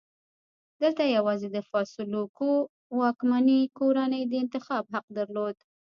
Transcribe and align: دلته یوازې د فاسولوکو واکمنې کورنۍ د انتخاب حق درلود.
دلته 0.81 1.03
یوازې 1.17 1.47
د 1.51 1.57
فاسولوکو 1.69 2.49
واکمنې 2.99 3.59
کورنۍ 3.77 4.21
د 4.27 4.33
انتخاب 4.43 4.83
حق 4.93 5.05
درلود. 5.17 5.55